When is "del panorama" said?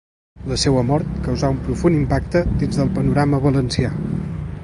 2.81-3.43